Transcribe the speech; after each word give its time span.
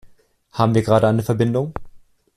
Haben 0.53 0.73
wir 0.73 0.81
gerade 0.81 1.07
eine 1.07 1.21
Verbindung? 1.21 1.75